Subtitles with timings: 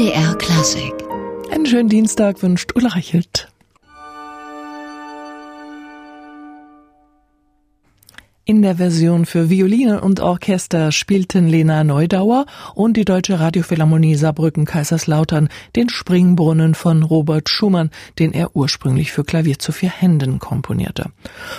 [0.00, 0.94] MDR Klassik.
[1.50, 3.49] Einen schönen Dienstag wünscht Ulla Reichelt.
[8.50, 14.64] In der Version für Violine und Orchester spielten Lena Neudauer und die Deutsche Radiophilharmonie Saarbrücken
[14.64, 21.12] Kaiserslautern den Springbrunnen von Robert Schumann, den er ursprünglich für Klavier zu vier Händen komponierte.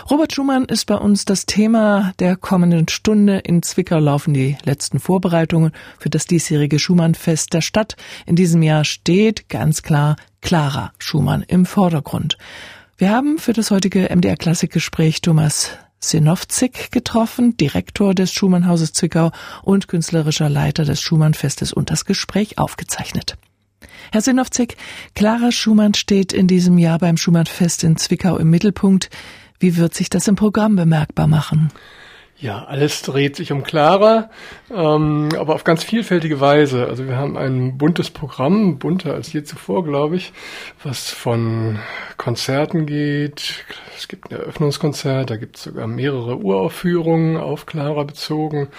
[0.10, 3.38] Robert Schumann ist bei uns das Thema der kommenden Stunde.
[3.38, 7.96] In Zwickau laufen die letzten Vorbereitungen für das diesjährige Schumannfest der Stadt.
[8.26, 12.38] In diesem Jahr steht ganz klar Clara Schumann im Vordergrund.
[12.98, 15.72] Wir haben für das heutige MDR Klassikgespräch Thomas
[16.04, 23.38] Sinowczyk getroffen, Direktor des Schumannhauses Zwickau und künstlerischer Leiter des Schumannfestes und das Gespräch aufgezeichnet.
[24.12, 24.78] Herr Sinowczyk,
[25.16, 29.10] Clara Schumann steht in diesem Jahr beim Schumannfest in Zwickau im Mittelpunkt.
[29.60, 31.72] Wie wird sich das im Programm bemerkbar machen?
[32.42, 34.32] Ja, alles dreht sich um Clara,
[34.76, 36.88] ähm, aber auf ganz vielfältige Weise.
[36.88, 40.34] Also wir haben ein buntes Programm, bunter als je zuvor, glaube ich,
[40.84, 41.78] was von
[42.18, 43.64] Konzerten geht.
[43.96, 48.70] Es gibt ein Eröffnungskonzert, da gibt es sogar mehrere Uraufführungen auf Clara bezogen.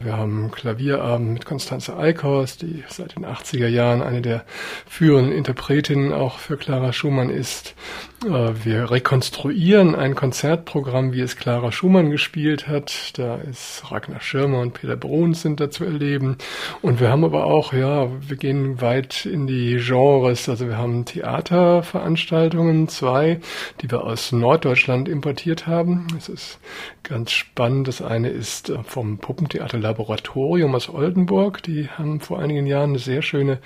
[0.00, 4.44] Wir haben Klavierabend mit Konstanze Eichhorst, die seit den 80er Jahren eine der
[4.88, 7.76] führenden Interpretinnen auch für Clara Schumann ist.
[8.24, 14.60] Äh, wir rekonstruieren ein Konzertprogramm, wie es Clara Schumann gespielt hat da ist Ragnar Schirmer
[14.60, 16.36] und Peter Bruns sind da zu erleben.
[16.80, 20.48] Und wir haben aber auch, ja, wir gehen weit in die Genres.
[20.48, 23.40] Also wir haben Theaterveranstaltungen, zwei,
[23.80, 26.06] die wir aus Norddeutschland importiert haben.
[26.16, 26.58] Es ist
[27.02, 27.88] ganz spannend.
[27.88, 31.62] Das eine ist äh, vom Puppentheater Laboratorium aus Oldenburg.
[31.62, 33.58] Die haben vor einigen Jahren eine sehr schöne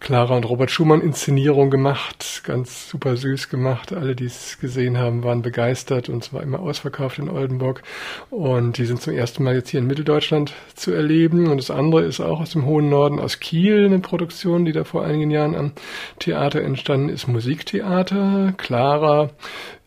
[0.00, 3.92] Clara und Robert Schumann Inszenierung gemacht, ganz super süß gemacht.
[3.92, 7.82] Alle, die es gesehen haben, waren begeistert und es war immer ausverkauft in Oldenburg.
[8.30, 11.48] Und die sind zum ersten Mal jetzt hier in Mitteldeutschland zu erleben.
[11.48, 14.84] Und das andere ist auch aus dem hohen Norden, aus Kiel, eine Produktion, die da
[14.84, 15.72] vor einigen Jahren am
[16.20, 18.54] Theater entstanden ist, Musiktheater.
[18.56, 19.30] Clara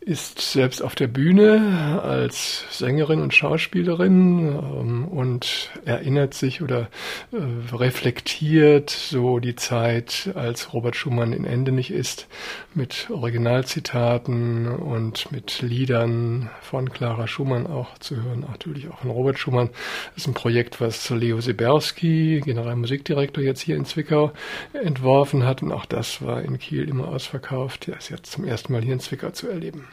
[0.03, 6.89] ist selbst auf der Bühne als Sängerin und Schauspielerin ähm, und erinnert sich oder
[7.31, 12.27] äh, reflektiert so die Zeit, als Robert Schumann in Ende nicht ist,
[12.73, 19.37] mit Originalzitaten und mit Liedern von Clara Schumann auch zu hören, natürlich auch von Robert
[19.37, 19.69] Schumann.
[20.15, 24.31] Das ist ein Projekt, was Leo Seberski, Generalmusikdirektor jetzt hier in Zwickau,
[24.73, 27.85] entworfen hat und auch das war in Kiel immer ausverkauft.
[27.85, 29.90] Der ist jetzt zum ersten Mal hier in Zwickau zu erleben.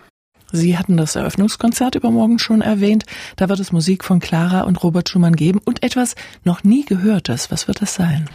[0.52, 3.04] Sie hatten das Eröffnungskonzert übermorgen schon erwähnt.
[3.36, 6.14] Da wird es Musik von Clara und Robert Schumann geben und etwas
[6.44, 7.50] noch nie Gehörtes.
[7.50, 8.28] Was wird das sein?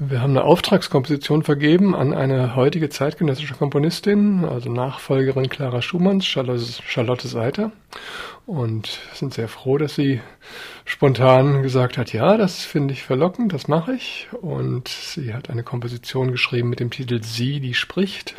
[0.00, 7.26] Wir haben eine Auftragskomposition vergeben an eine heutige zeitgenössische Komponistin, also Nachfolgerin Clara Schumanns, Charlotte
[7.26, 7.72] Seiter.
[8.46, 10.20] Und sind sehr froh, dass sie
[10.86, 14.28] spontan gesagt hat, ja, das finde ich verlockend, das mache ich.
[14.40, 18.36] Und sie hat eine Komposition geschrieben mit dem Titel Sie, die spricht.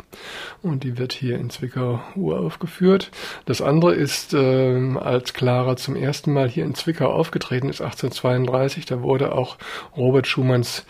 [0.62, 3.10] Und die wird hier in Zwickau uraufgeführt.
[3.44, 8.86] Das andere ist, äh, als Clara zum ersten Mal hier in Zwickau aufgetreten ist, 1832,
[8.86, 9.58] da wurde auch
[9.96, 10.86] Robert Schumanns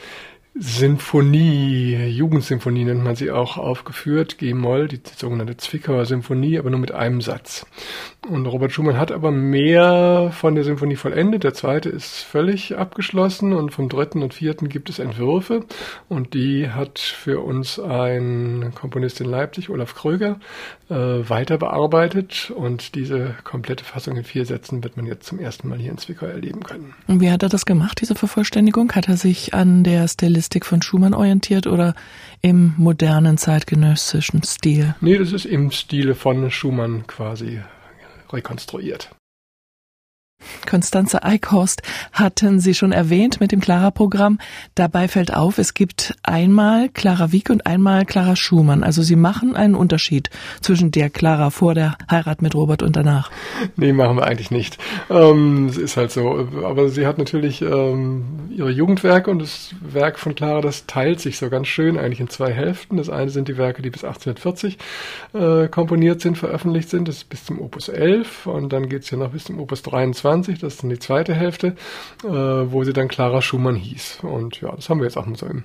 [0.55, 6.91] Sinfonie, Jugendsinfonie nennt man sie auch, aufgeführt, G-Moll, die sogenannte Zwickauer Sinfonie, aber nur mit
[6.91, 7.66] einem Satz.
[8.28, 11.44] Und Robert Schumann hat aber mehr von der Sinfonie vollendet.
[11.44, 15.65] Der zweite ist völlig abgeschlossen und vom dritten und vierten gibt es Entwürfe
[16.09, 20.41] und die hat für uns ein Komponist in Leipzig, Olaf Kröger,
[20.91, 25.69] äh, weiter bearbeitet und diese komplette Fassung in vier Sätzen wird man jetzt zum ersten
[25.69, 26.95] Mal hier in Zwickau erleben können.
[27.06, 28.93] Und wie hat er das gemacht, diese Vervollständigung?
[28.93, 31.95] Hat er sich an der Stilistik von Schumann orientiert oder
[32.43, 34.95] im modernen zeitgenössischen Stil?
[35.00, 37.61] Nee, das ist im Stile von Schumann quasi
[38.33, 39.11] rekonstruiert.
[40.69, 44.39] Konstanze Eichhorst hatten Sie schon erwähnt mit dem Clara-Programm.
[44.75, 48.83] Dabei fällt auf, es gibt einmal Clara Wieck und einmal Clara Schumann.
[48.83, 50.31] Also Sie machen einen Unterschied
[50.61, 53.31] zwischen der Clara vor der Heirat mit Robert und danach.
[53.77, 54.79] Nee, machen wir eigentlich nicht.
[55.09, 56.49] Ähm, es ist halt so.
[56.65, 61.38] Aber sie hat natürlich ähm, ihre Jugendwerke und das Werk von Clara, das teilt sich
[61.38, 62.97] so ganz schön eigentlich in zwei Hälften.
[62.97, 64.79] Das eine sind die Werke, die bis 1840
[65.32, 67.09] äh, komponiert sind, veröffentlicht sind.
[67.09, 70.30] Das ist bis zum Opus 11 und dann geht's ja noch bis zum Opus 23
[70.31, 71.75] 1920, das ist dann die zweite Hälfte,
[72.25, 74.21] äh, wo sie dann Clara Schumann hieß.
[74.23, 75.65] Und ja, das haben wir jetzt auch mal so in,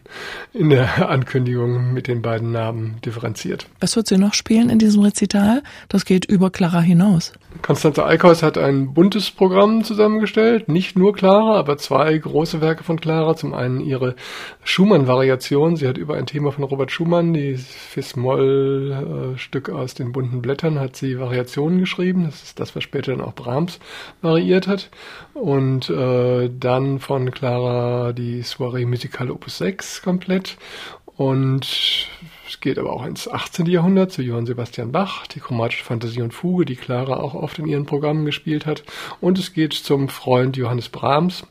[0.53, 3.67] in der Ankündigung mit den beiden Namen differenziert.
[3.79, 5.63] Was wird sie noch spielen in diesem Rezital?
[5.89, 7.33] Das geht über Clara hinaus.
[7.61, 12.99] Konstanze Eickhaus hat ein buntes Programm zusammengestellt, nicht nur Clara, aber zwei große Werke von
[12.99, 13.35] Clara.
[13.35, 14.15] Zum einen ihre
[14.63, 15.75] Schumann-Variation.
[15.75, 20.95] Sie hat über ein Thema von Robert Schumann, die Fis-Moll-Stück aus den bunten Blättern, hat
[20.95, 22.25] sie Variationen geschrieben.
[22.25, 23.79] Das ist das, was später dann auch Brahms
[24.21, 24.89] variiert hat.
[25.33, 30.57] Und äh, dann von Clara die Soiree Musicale Opus 6 komplett
[31.17, 32.07] Und
[32.47, 33.65] es geht aber auch ins 18.
[33.65, 37.67] Jahrhundert zu Johann Sebastian Bach, die chromatische Fantasie und Fuge, die Clara auch oft in
[37.67, 38.83] ihren Programmen gespielt hat.
[39.19, 41.45] Und es geht zum Freund Johannes Brahms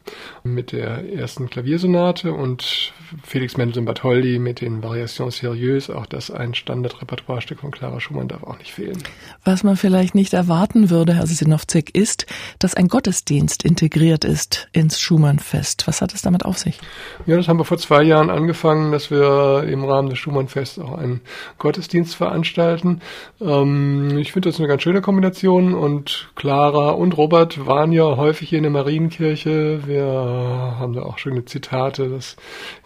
[0.44, 2.92] mit der ersten Klaviersonate und
[3.22, 5.92] Felix Mendelssohn Bartholdy mit den Variations Sérieuses.
[5.92, 9.02] Auch das ein Standardrepertoirestück von Clara Schumann darf auch nicht fehlen.
[9.44, 12.26] Was man vielleicht nicht erwarten würde, Herr Sinowczyk, ist,
[12.58, 15.86] dass ein Gottesdienst integriert ist ins Schumannfest.
[15.86, 16.78] Was hat es damit auf sich?
[17.26, 20.93] Ja, das haben wir vor zwei Jahren angefangen, dass wir im Rahmen des Schumannfests auch
[20.98, 21.20] einen
[21.58, 23.00] Gottesdienst veranstalten.
[23.40, 28.48] Ähm, ich finde das eine ganz schöne Kombination und Clara und Robert waren ja häufig
[28.48, 29.86] hier in der Marienkirche.
[29.86, 32.36] Wir haben da auch schöne Zitate, dass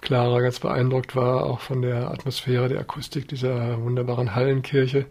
[0.01, 5.07] Clara ganz beeindruckt war, auch von der Atmosphäre, der Akustik dieser wunderbaren Hallenkirche.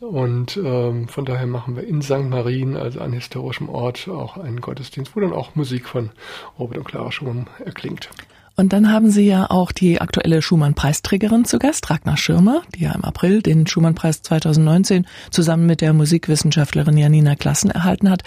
[0.00, 2.30] Und ähm, von daher machen wir in St.
[2.30, 6.10] Marien, also an historischem Ort, auch einen Gottesdienst, wo dann auch Musik von
[6.58, 8.08] Robert und Clara Schumann erklingt.
[8.56, 12.92] Und dann haben Sie ja auch die aktuelle Schumann-Preisträgerin zu Gast, Ragnar Schirmer, die ja
[12.92, 18.22] im April den Schumann-Preis 2019 zusammen mit der Musikwissenschaftlerin Janina Klassen erhalten hat.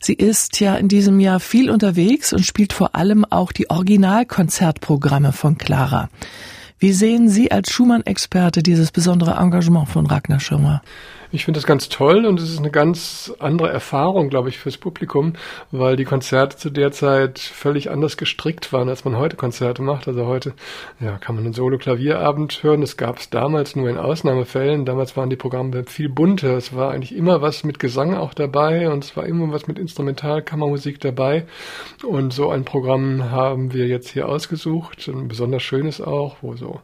[0.00, 5.32] Sie ist ja in diesem Jahr viel unterwegs und spielt vor allem auch die Originalkonzertprogramme
[5.32, 6.10] von Clara.
[6.80, 10.82] Wie sehen Sie als Schumann-Experte dieses besondere Engagement von Ragnar Schirmer?
[11.30, 14.78] Ich finde das ganz toll und es ist eine ganz andere Erfahrung, glaube ich, fürs
[14.78, 15.34] Publikum,
[15.70, 20.08] weil die Konzerte zu der Zeit völlig anders gestrickt waren, als man heute Konzerte macht.
[20.08, 20.54] Also heute
[21.00, 22.80] ja, kann man einen Solo-Klavierabend hören.
[22.80, 24.86] Das gab es damals nur in Ausnahmefällen.
[24.86, 26.56] Damals waren die Programme viel bunter.
[26.56, 29.78] Es war eigentlich immer was mit Gesang auch dabei und es war immer was mit
[29.78, 31.44] Instrumentalkammermusik dabei.
[32.04, 35.06] Und so ein Programm haben wir jetzt hier ausgesucht.
[35.08, 36.80] Ein besonders schönes auch, wo so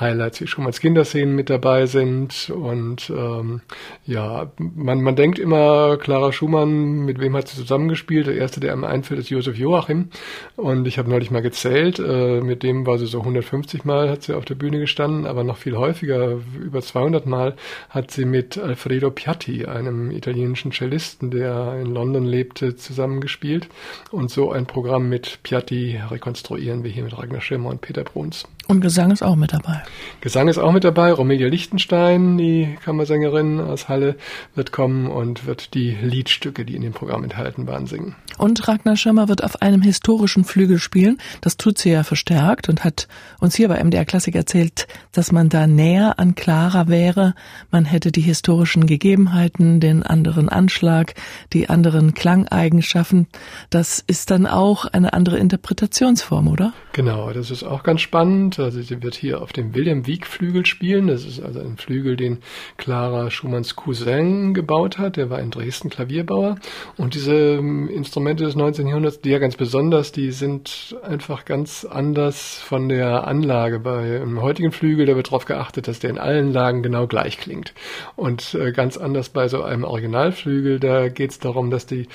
[0.00, 3.60] Highlights wie Schumanns Kinderszenen mit dabei sind und ähm,
[4.04, 8.26] ja, man, man denkt immer, Clara Schumann, mit wem hat sie zusammengespielt?
[8.26, 10.10] Der erste, der einem einfällt, ist Josef Joachim.
[10.56, 14.22] Und ich habe neulich mal gezählt, äh, mit dem war sie so 150 Mal hat
[14.22, 17.56] sie auf der Bühne gestanden, aber noch viel häufiger, über 200 Mal
[17.90, 23.68] hat sie mit Alfredo Piatti, einem italienischen Cellisten, der in London lebte, zusammengespielt.
[24.10, 28.44] Und so ein Programm mit Piatti rekonstruieren wir hier mit Ragnar Schirmer und Peter Bruns.
[28.68, 29.82] Und Gesang ist auch mit dabei.
[30.20, 31.12] Gesang ist auch mit dabei.
[31.12, 34.16] Romelia Lichtenstein, die Kammersängerin aus Halle,
[34.56, 38.16] wird kommen und wird die Liedstücke, die in dem Programm enthalten waren, singen.
[38.38, 41.18] Und Ragnar Schirmer wird auf einem historischen Flügel spielen.
[41.42, 43.06] Das tut sie ja verstärkt und hat
[43.40, 47.34] uns hier bei MDR Klassik erzählt, dass man da näher an Clara wäre.
[47.70, 51.14] Man hätte die historischen Gegebenheiten, den anderen Anschlag,
[51.52, 53.28] die anderen Klangeigenschaften.
[53.70, 56.72] Das ist dann auch eine andere Interpretationsform, oder?
[56.92, 58.55] Genau, das ist auch ganz spannend.
[58.58, 61.06] Also sie wird hier auf dem William Wieck Flügel spielen.
[61.06, 62.38] Das ist also ein Flügel, den
[62.76, 65.16] Clara Schumanns Cousin gebaut hat.
[65.16, 66.56] Der war in Dresden Klavierbauer.
[66.96, 68.86] Und diese ähm, Instrumente des 19.
[68.86, 73.80] Jahrhunderts, die ja ganz besonders, die sind einfach ganz anders von der Anlage.
[73.80, 77.38] Bei einem heutigen Flügel, da wird darauf geachtet, dass der in allen Lagen genau gleich
[77.38, 77.74] klingt.
[78.16, 82.08] Und äh, ganz anders bei so einem Originalflügel, da geht es darum, dass die,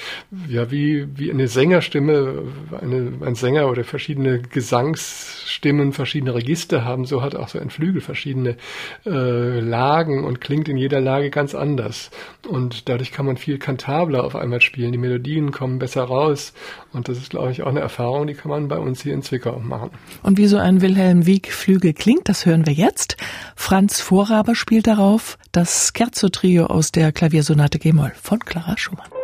[0.47, 2.43] ja, wie, wie eine Sängerstimme,
[2.79, 7.69] eine, ein Sänger oder verschiedene Gesangsstimmen, verschiedene verschiedene Register haben, so hat auch so ein
[7.69, 8.57] Flügel verschiedene
[9.05, 12.11] äh, Lagen und klingt in jeder Lage ganz anders.
[12.47, 14.91] Und dadurch kann man viel kantabler auf einmal spielen.
[14.91, 16.53] Die Melodien kommen besser raus.
[16.93, 19.21] Und das ist, glaube ich, auch eine Erfahrung, die kann man bei uns hier in
[19.21, 19.91] Zwickau machen.
[20.23, 23.17] Und wie so ein Wilhelm Wieck Flügel klingt, das hören wir jetzt.
[23.55, 29.20] Franz Vorraber spielt darauf das Scherzo-Trio aus der Klaviersonate G-Moll von Clara Schumann.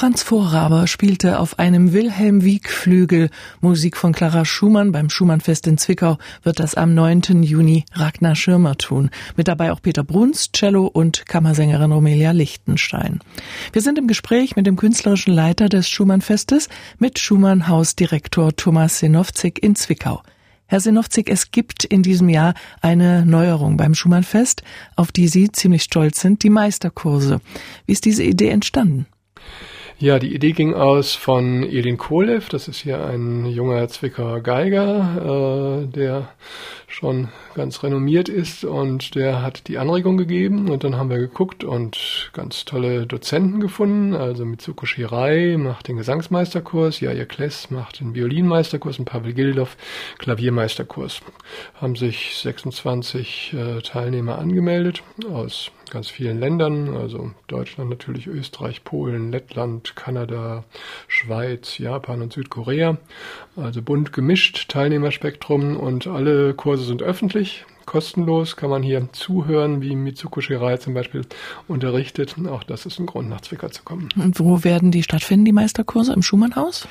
[0.00, 3.28] Franz Vorraber spielte auf einem Wilhelm Wieck Flügel
[3.60, 4.92] Musik von Clara Schumann.
[4.92, 7.42] Beim Schumannfest in Zwickau wird das am 9.
[7.42, 9.10] Juni Ragnar Schirmer tun.
[9.36, 13.20] Mit dabei auch Peter Bruns, Cello und Kammersängerin Romelia Lichtenstein.
[13.74, 19.76] Wir sind im Gespräch mit dem künstlerischen Leiter des Schumannfestes, mit Schumann-Hausdirektor Thomas Sinowczyk in
[19.76, 20.22] Zwickau.
[20.64, 24.62] Herr Sinowczyk, es gibt in diesem Jahr eine Neuerung beim Schumannfest,
[24.96, 27.42] auf die Sie ziemlich stolz sind, die Meisterkurse.
[27.84, 29.04] Wie ist diese Idee entstanden?
[30.02, 35.82] Ja, die Idee ging aus von Elin Kolev, das ist hier ein junger Zwickauer Geiger,
[35.82, 36.30] äh, der
[36.86, 41.64] schon ganz renommiert ist und der hat die Anregung gegeben und dann haben wir geguckt
[41.64, 48.14] und ganz tolle Dozenten gefunden, also Mitsuko Shirai macht den Gesangsmeisterkurs, Jaja Kless macht den
[48.14, 49.76] Violinmeisterkurs und Pavel Gildov
[50.16, 51.20] Klaviermeisterkurs.
[51.74, 59.30] Haben sich 26 äh, Teilnehmer angemeldet aus ganz vielen Ländern, also Deutschland natürlich, Österreich, Polen,
[59.30, 60.64] Lettland, Kanada,
[61.08, 62.98] Schweiz, Japan und Südkorea.
[63.56, 67.64] Also bunt gemischt Teilnehmerspektrum und alle Kurse sind öffentlich.
[67.90, 71.22] kostenlos, kann man hier zuhören, wie Mitsuko Shirai zum Beispiel
[71.66, 72.36] unterrichtet.
[72.48, 74.08] Auch das ist ein Grund, nach Zwickau zu kommen.
[74.14, 76.12] Und wo werden die stattfinden, die Meisterkurse?
[76.12, 76.86] Im Schumannhaus?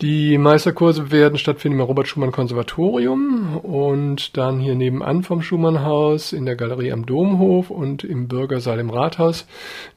[0.00, 6.46] Die Meisterkurse werden stattfinden im Robert Schumann Konservatorium und dann hier nebenan vom Schumann-Haus in
[6.46, 9.46] der Galerie am Domhof und im Bürgersaal im Rathaus.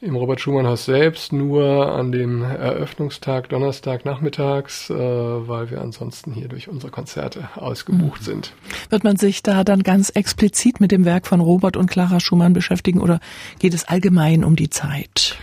[0.01, 6.50] Im Robert Schumann-Haus selbst nur an dem Eröffnungstag Donnerstag nachmittags, äh, weil wir ansonsten hier
[6.50, 8.25] durch unsere Konzerte ausgebucht mhm.
[8.25, 8.53] sind.
[8.89, 12.51] Wird man sich da dann ganz explizit mit dem Werk von Robert und Clara Schumann
[12.51, 13.22] beschäftigen oder
[13.60, 15.38] geht es allgemein um die Zeit?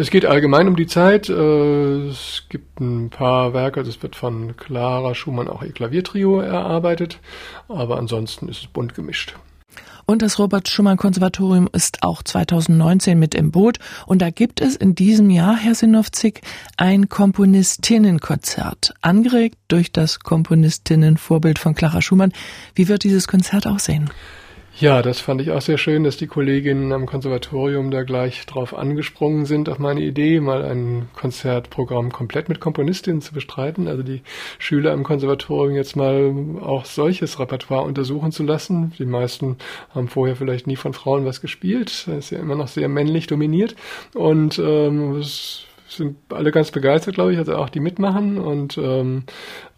[0.00, 1.28] Es geht allgemein um die Zeit.
[1.28, 6.40] Äh, es gibt ein paar Werke, also es wird von Clara Schumann auch ihr Klaviertrio
[6.40, 7.18] erarbeitet,
[7.68, 9.34] aber ansonsten ist es bunt gemischt.
[10.06, 13.78] Und das Robert Schumann Konservatorium ist auch 2019 mit im Boot.
[14.06, 16.40] Und da gibt es in diesem Jahr, Herr Sinowczyk,
[16.78, 22.32] ein Komponistinnenkonzert, angeregt durch das Komponistinnenvorbild von Clara Schumann.
[22.74, 24.08] Wie wird dieses Konzert aussehen?
[24.80, 28.74] Ja, das fand ich auch sehr schön, dass die Kolleginnen am Konservatorium da gleich drauf
[28.74, 33.88] angesprungen sind, auf meine Idee, mal ein Konzertprogramm komplett mit Komponistinnen zu bestreiten.
[33.88, 34.22] Also die
[34.58, 38.94] Schüler am Konservatorium jetzt mal auch solches Repertoire untersuchen zu lassen.
[38.98, 39.58] Die meisten
[39.94, 42.06] haben vorher vielleicht nie von Frauen was gespielt.
[42.06, 43.76] Das ist ja immer noch sehr männlich dominiert.
[44.14, 48.38] Und ähm, es sind alle ganz begeistert, glaube ich, also auch die mitmachen.
[48.38, 49.24] Und ähm,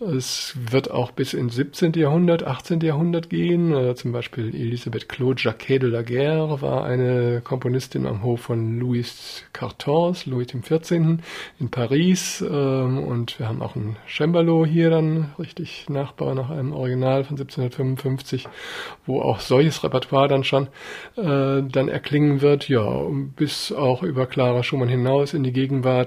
[0.00, 1.92] es wird auch bis ins 17.
[1.95, 2.81] Jahrhundert, 18.
[2.81, 3.73] Jahrhundert gehen.
[3.73, 8.78] Äh, zum Beispiel Elisabeth Claude Jacquet de la Guerre war eine Komponistin am Hof von
[8.78, 11.19] Louis XIV, Louis XIV.
[11.59, 12.45] in Paris.
[12.47, 17.38] Ähm, und wir haben auch ein Cembalo hier dann, richtig Nachbau nach einem Original von
[17.38, 18.49] 1755,
[19.07, 20.69] wo auch solches Repertoire dann schon
[21.16, 22.69] äh, dann erklingen wird.
[22.69, 26.02] Ja, bis auch über Clara Schumann hinaus in die Gegenwart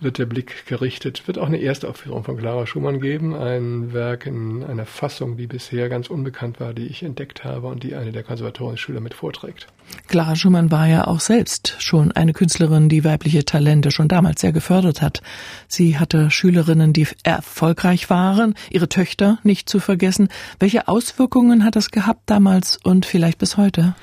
[0.00, 1.26] wird der Blick gerichtet.
[1.26, 5.88] Wird auch eine Erstaufführung von Clara Schumann geben ein Werk in einer Fassung, die bisher
[5.88, 9.66] ganz unbekannt war, die ich entdeckt habe und die eine der Konservatorienschüler mit vorträgt.
[10.08, 14.52] Clara Schumann war ja auch selbst schon eine Künstlerin, die weibliche Talente schon damals sehr
[14.52, 15.22] gefördert hat.
[15.68, 20.28] Sie hatte Schülerinnen, die erfolgreich waren, ihre Töchter nicht zu vergessen.
[20.58, 23.94] Welche Auswirkungen hat das gehabt damals und vielleicht bis heute?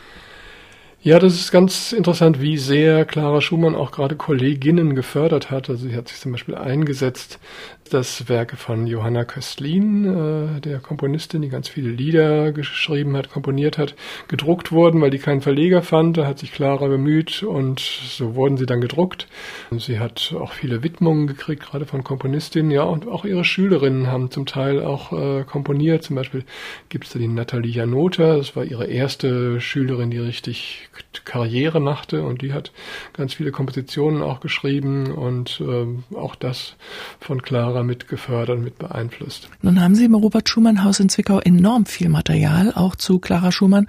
[1.04, 5.68] Ja, das ist ganz interessant, wie sehr Clara Schumann auch gerade Kolleginnen gefördert hat.
[5.68, 7.40] Also sie hat sich zum Beispiel eingesetzt,
[7.90, 10.06] dass Werke von Johanna Köstlin,
[10.58, 13.96] äh, der Komponistin, die ganz viele Lieder geschrieben hat, komponiert hat,
[14.28, 16.18] gedruckt wurden, weil die keinen Verleger fand.
[16.18, 19.28] Da hat sich Clara bemüht und so wurden sie dann gedruckt.
[19.72, 22.72] Sie hat auch viele Widmungen gekriegt, gerade von Komponistinnen.
[22.72, 26.04] Ja, und auch ihre Schülerinnen haben zum Teil auch äh, komponiert.
[26.04, 26.44] Zum Beispiel
[26.90, 30.90] gibt es da die Nathalie Janota, das war ihre erste Schülerin, die richtig
[31.26, 32.72] Karriere machte und die hat
[33.14, 36.76] ganz viele Kompositionen auch geschrieben und äh, auch das
[37.20, 39.50] von Clara mit gefördert, mit beeinflusst.
[39.62, 43.52] Nun haben Sie im Robert Schumann Haus in Zwickau enorm viel Material, auch zu Clara
[43.52, 43.88] Schumann.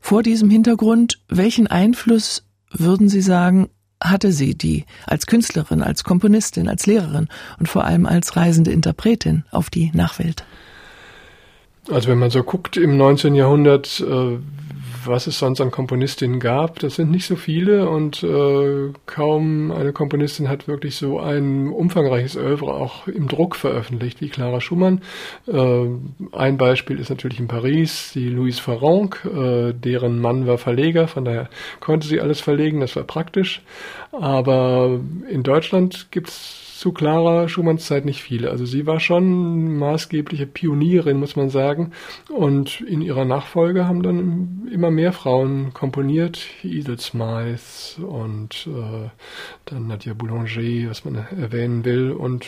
[0.00, 3.68] Vor diesem Hintergrund, welchen Einfluss würden Sie sagen,
[4.02, 7.28] hatte sie die als Künstlerin, als Komponistin, als Lehrerin
[7.58, 10.44] und vor allem als reisende Interpretin auf die Nachwelt?
[11.90, 13.34] Also wenn man so guckt im 19.
[13.34, 14.38] Jahrhundert, äh,
[15.04, 19.92] was es sonst an Komponistinnen gab, das sind nicht so viele und äh, kaum eine
[19.92, 25.02] Komponistin hat wirklich so ein umfangreiches Oeuvre auch im Druck veröffentlicht wie Clara Schumann.
[25.46, 25.86] Äh,
[26.32, 31.24] ein Beispiel ist natürlich in Paris die Louise Farronc, äh, deren Mann war Verleger, von
[31.24, 31.48] daher
[31.80, 33.62] konnte sie alles verlegen, das war praktisch.
[34.12, 38.50] Aber in Deutschland gibt's zu Clara Schumanns Zeit nicht viele.
[38.50, 41.92] Also sie war schon maßgebliche Pionierin, muss man sagen.
[42.30, 46.40] Und in ihrer Nachfolge haben dann immer mehr Frauen komponiert.
[46.62, 49.10] Edith Smythe und äh,
[49.66, 52.12] dann Nadia Boulanger, was man erwähnen will.
[52.12, 52.46] Und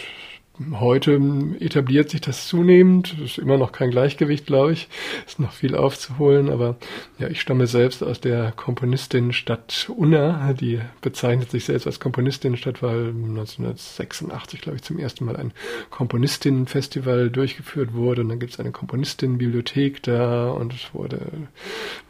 [0.70, 1.18] Heute
[1.60, 3.16] etabliert sich das zunehmend.
[3.24, 4.86] Ist immer noch kein Gleichgewicht, glaube ich.
[5.26, 6.50] Ist noch viel aufzuholen.
[6.50, 6.76] Aber
[7.18, 10.52] ja, ich stamme selbst aus der Komponistinnenstadt Unna.
[10.52, 15.54] Die bezeichnet sich selbst als Komponistinnenstadt, weil 1986, glaube ich, zum ersten Mal ein
[15.88, 18.20] Komponistinnenfestival durchgeführt wurde.
[18.20, 21.30] Und dann gibt es eine Komponistinnenbibliothek da und es wurde,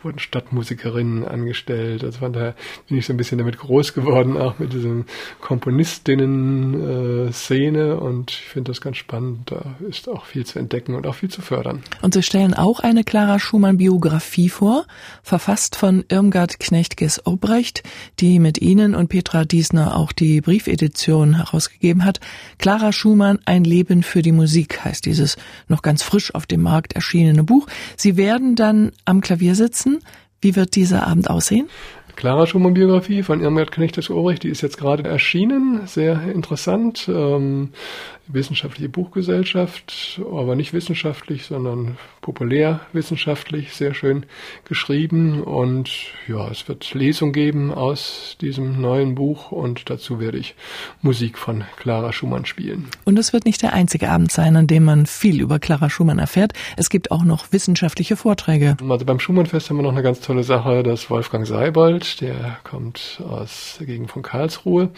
[0.02, 2.02] wurden Stadtmusikerinnen angestellt.
[2.02, 2.56] Also von daher
[2.88, 5.04] bin ich so ein bisschen damit groß geworden, auch mit diesem
[5.40, 9.50] Komponistinnen-Szene und ich finde das ganz spannend.
[9.50, 11.82] Da ist auch viel zu entdecken und auch viel zu fördern.
[12.00, 14.86] Und Sie stellen auch eine Clara Schumann-Biografie vor,
[15.22, 17.82] verfasst von Irmgard Knechtges-Obrecht,
[18.20, 22.20] die mit Ihnen und Petra Diesner auch die Briefedition herausgegeben hat.
[22.58, 25.36] Clara Schumann, ein Leben für die Musik heißt dieses
[25.68, 27.66] noch ganz frisch auf dem Markt erschienene Buch.
[27.96, 30.00] Sie werden dann am Klavier sitzen.
[30.40, 31.68] Wie wird dieser Abend aussehen?
[32.16, 37.08] Clara Schumann-Biografie von Irmgard Knechtes-Ulrich, die ist jetzt gerade erschienen, sehr interessant.
[37.08, 37.70] Ähm,
[38.32, 44.26] wissenschaftliche Buchgesellschaft, aber nicht wissenschaftlich, sondern populärwissenschaftlich, sehr schön
[44.64, 45.42] geschrieben.
[45.42, 45.90] Und
[46.26, 50.54] ja, es wird Lesung geben aus diesem neuen Buch und dazu werde ich
[51.02, 52.88] Musik von Clara Schumann spielen.
[53.04, 56.18] Und es wird nicht der einzige Abend sein, an dem man viel über Clara Schumann
[56.18, 56.52] erfährt.
[56.76, 58.76] Es gibt auch noch wissenschaftliche Vorträge.
[58.88, 63.22] Also beim Schumannfest haben wir noch eine ganz tolle Sache, dass Wolfgang Seibold, der kommt
[63.28, 64.90] aus der Gegend von Karlsruhe,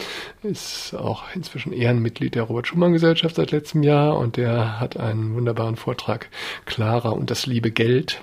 [0.43, 5.35] ist auch inzwischen Ehrenmitglied der Robert Schumann Gesellschaft seit letztem Jahr und der hat einen
[5.35, 6.28] wunderbaren Vortrag
[6.66, 8.23] Clara und das liebe Geld.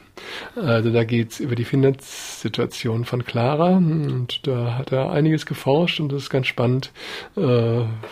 [0.56, 3.78] Also da geht's über die Finanzsituation von Clara.
[3.78, 6.92] Und da hat er einiges geforscht und das ist ganz spannend,
[7.36, 7.42] äh,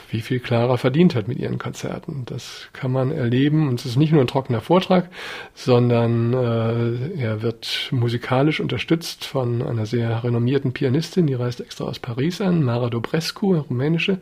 [0.09, 2.23] wie viel Clara verdient hat mit ihren Konzerten.
[2.25, 3.67] Das kann man erleben.
[3.67, 5.09] Und es ist nicht nur ein trockener Vortrag,
[5.53, 11.99] sondern äh, er wird musikalisch unterstützt von einer sehr renommierten Pianistin, die reist extra aus
[11.99, 14.19] Paris an, Mara Dobrescu, eine rumänische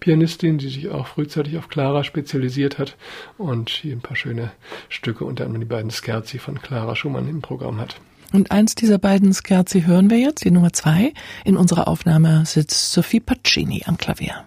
[0.00, 2.96] Pianistin, die sich auch frühzeitig auf Clara spezialisiert hat.
[3.38, 4.50] Und hier ein paar schöne
[4.88, 7.96] Stücke, unter anderem die beiden Scherzi von Clara Schumann im Programm hat.
[8.32, 11.12] Und eins dieser beiden Scherzi hören wir jetzt, die Nummer zwei.
[11.44, 14.44] In unserer Aufnahme sitzt Sophie Pacini am Klavier.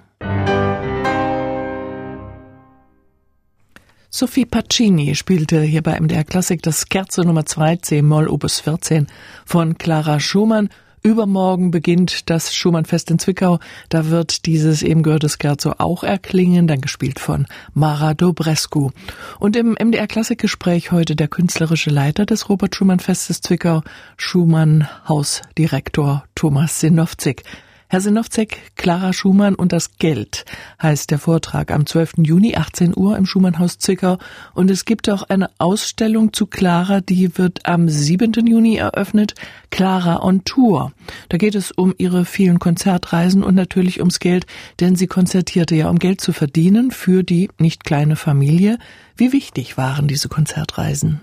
[4.09, 9.07] Sophie Pacini spielte hier bei MDR Klassik das Scherzo Nummer 2 C-Moll Opus 14
[9.43, 10.69] von Clara Schumann
[11.03, 13.59] Übermorgen beginnt das Schumannfest in Zwickau.
[13.89, 18.91] Da wird dieses eben gehörte Scherzo auch erklingen, dann gespielt von Mara Dobrescu.
[19.37, 23.83] Und im MDR Klassikgespräch heute der künstlerische Leiter des Robert Schumann Festes Zwickau,
[24.15, 27.43] Schumann Hausdirektor Thomas Sinowczyk.
[27.87, 30.45] Herr Sinowzek, Clara Schumann und das Geld
[30.81, 32.13] heißt der Vortrag am 12.
[32.17, 34.17] Juni 18 Uhr im Schumannhaus Zwickau.
[34.53, 38.33] Und es gibt auch eine Ausstellung zu Clara, die wird am 7.
[38.47, 39.35] Juni eröffnet.
[39.69, 40.91] Clara on Tour.
[41.29, 44.45] Da geht es um ihre vielen Konzertreisen und natürlich ums Geld,
[44.79, 48.79] denn sie konzertierte ja, um Geld zu verdienen für die nicht kleine Familie.
[49.15, 51.21] Wie wichtig waren diese Konzertreisen?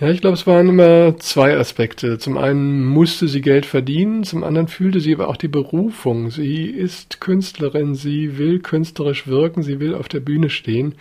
[0.00, 2.16] Ja, ich glaube, es waren immer zwei Aspekte.
[2.16, 6.30] Zum einen musste sie Geld verdienen, zum anderen fühlte sie aber auch die Berufung.
[6.30, 10.94] Sie ist Künstlerin, sie will künstlerisch wirken, sie will auf der Bühne stehen.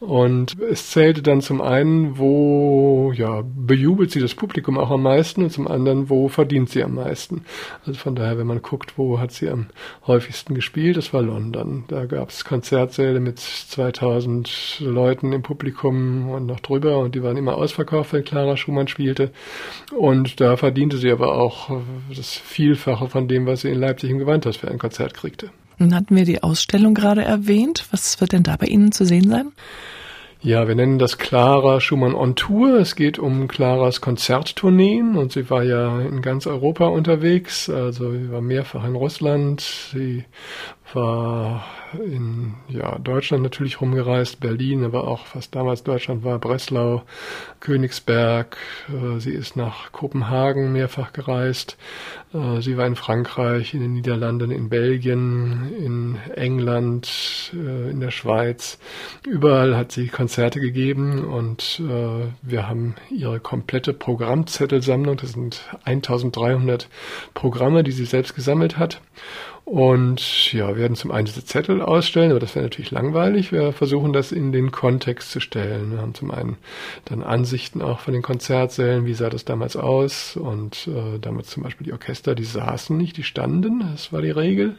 [0.00, 5.42] Und es zählte dann zum einen, wo ja, bejubelt sie das Publikum auch am meisten
[5.42, 7.42] und zum anderen, wo verdient sie am meisten.
[7.84, 9.66] Also von daher, wenn man guckt, wo hat sie am
[10.06, 11.84] häufigsten gespielt, das war London.
[11.88, 17.36] Da gab es Konzertsäle mit 2000 Leuten im Publikum und noch drüber und die waren
[17.36, 19.30] immer ausverkauft, wenn klar Clara Schumann spielte.
[19.96, 21.70] Und da verdiente sie aber auch
[22.14, 25.50] das Vielfache von dem, was sie in Leipzig im Gewandhaus für ein Konzert kriegte.
[25.78, 27.84] Nun hatten wir die Ausstellung gerade erwähnt.
[27.90, 29.52] Was wird denn da bei Ihnen zu sehen sein?
[30.42, 32.78] Ja, wir nennen das Clara Schumann on Tour.
[32.78, 37.68] Es geht um Claras Konzerttourneen und sie war ja in ganz Europa unterwegs.
[37.68, 39.60] Also sie war mehrfach in Russland.
[39.60, 40.24] Sie
[40.94, 41.64] war
[42.04, 47.02] in ja, Deutschland natürlich rumgereist, Berlin, aber auch was damals Deutschland war, Breslau,
[47.60, 48.56] Königsberg.
[48.88, 51.76] Äh, sie ist nach Kopenhagen mehrfach gereist.
[52.32, 58.10] Äh, sie war in Frankreich, in den Niederlanden, in Belgien, in England, äh, in der
[58.10, 58.78] Schweiz.
[59.26, 61.82] Überall hat sie Konzerte gegeben und
[62.42, 65.16] wir haben ihre komplette Programmzettelsammlung.
[65.16, 66.88] Das sind 1300
[67.34, 69.00] Programme, die sie selbst gesammelt hat.
[69.66, 73.50] Und ja, werden zum einen diese Zettel ausstellen, aber das wäre natürlich langweilig.
[73.50, 75.90] Wir versuchen das in den Kontext zu stellen.
[75.90, 76.56] Wir haben zum einen
[77.04, 81.64] dann Ansichten auch von den Konzertsälen, wie sah das damals aus und äh, damals zum
[81.64, 84.76] Beispiel die Orchester, die saßen nicht, die standen, das war die Regel.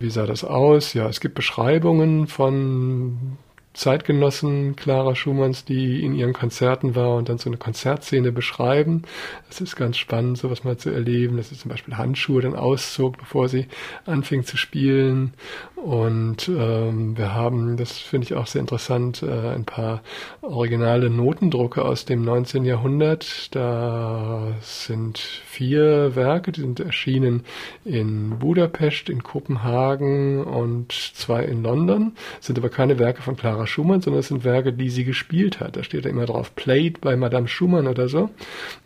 [0.00, 0.92] Wie sah das aus?
[0.92, 3.38] Ja, es gibt Beschreibungen von
[3.76, 9.02] Zeitgenossen Clara Schumanns, die in ihren Konzerten war und dann so eine Konzertszene beschreiben.
[9.48, 13.18] Das ist ganz spannend, sowas mal zu erleben, dass sie zum Beispiel Handschuhe dann auszog,
[13.18, 13.66] bevor sie
[14.06, 15.34] anfing zu spielen.
[15.76, 20.02] Und ähm, wir haben, das finde ich auch sehr interessant, äh, ein paar
[20.40, 22.64] originale Notendrucke aus dem 19.
[22.64, 23.54] Jahrhundert.
[23.54, 27.44] Da sind vier Werke, die sind erschienen
[27.84, 34.00] in Budapest, in Kopenhagen und zwei in London, sind aber keine Werke von Clara Schumann,
[34.00, 35.76] sondern es sind Werke, die sie gespielt hat.
[35.76, 38.30] Da steht da immer drauf Played bei Madame Schumann oder so.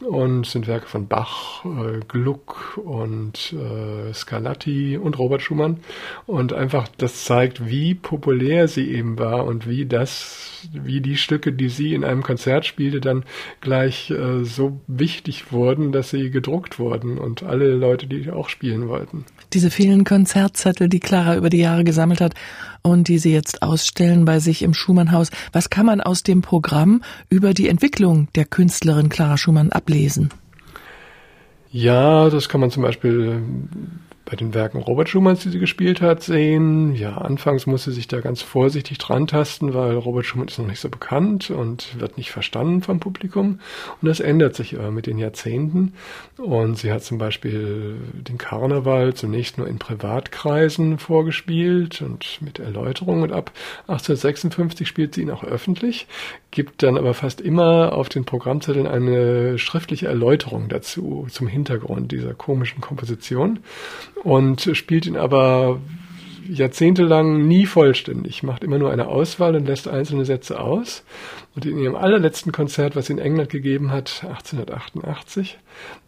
[0.01, 5.79] Und es sind Werke von Bach, äh, Gluck und äh, Scarlatti und Robert Schumann.
[6.27, 11.53] Und einfach das zeigt, wie populär sie eben war und wie das, wie die Stücke,
[11.53, 13.25] die sie in einem Konzert spielte, dann
[13.61, 18.89] gleich äh, so wichtig wurden, dass sie gedruckt wurden und alle Leute, die auch spielen
[18.89, 19.25] wollten.
[19.53, 22.35] Diese vielen Konzertzettel, die Clara über die Jahre gesammelt hat
[22.83, 25.31] und die sie jetzt ausstellen bei sich im Schumannhaus.
[25.53, 30.31] Was kann man aus dem Programm über die Entwicklung der Künstlerin Clara Schumann ablesen?
[31.73, 33.43] Ja, das kann man zum Beispiel
[34.31, 36.95] bei den Werken Robert Schumanns, die sie gespielt hat, sehen.
[36.95, 40.69] Ja, anfangs muss sie sich da ganz vorsichtig dran tasten, weil Robert Schumann ist noch
[40.69, 43.59] nicht so bekannt und wird nicht verstanden vom Publikum.
[44.01, 45.95] Und das ändert sich aber mit den Jahrzehnten.
[46.37, 53.25] Und sie hat zum Beispiel den Karneval zunächst nur in Privatkreisen vorgespielt und mit Erläuterungen.
[53.25, 53.51] Und ab
[53.89, 56.07] 1856 spielt sie ihn auch öffentlich,
[56.53, 62.35] gibt dann aber fast immer auf den Programmzetteln eine schriftliche Erläuterung dazu, zum Hintergrund dieser
[62.35, 63.59] komischen Komposition
[64.23, 65.81] und spielt ihn aber
[66.51, 71.05] jahrzehntelang nie vollständig, macht immer nur eine Auswahl und lässt einzelne Sätze aus.
[71.55, 75.59] Und in ihrem allerletzten Konzert, was sie in England gegeben hat, 1888,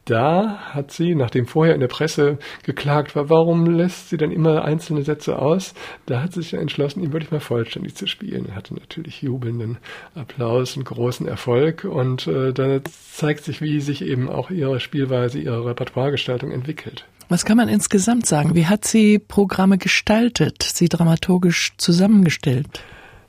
[0.04, 4.64] da hat sie, nachdem vorher in der Presse geklagt war, warum lässt sie dann immer
[4.64, 5.74] einzelne Sätze aus,
[6.06, 8.46] da hat sie sich entschlossen, ihn wirklich mal vollständig zu spielen.
[8.48, 9.78] Er hatte natürlich jubelnden
[10.14, 15.38] Applaus und großen Erfolg und äh, da zeigt sich, wie sich eben auch ihre Spielweise,
[15.38, 17.04] ihre Repertoiregestaltung entwickelt.
[17.28, 18.54] Was kann man insgesamt sagen?
[18.54, 22.82] Wie hat sie Programme gestaltet, sie dramaturgisch zusammengestellt?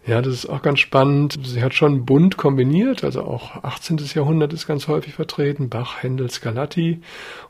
[0.06, 1.40] Ja, das ist auch ganz spannend.
[1.46, 3.98] Sie hat schon bunt kombiniert, also auch 18.
[4.14, 7.00] Jahrhundert ist ganz häufig vertreten, Bach, Händel, Scarlatti.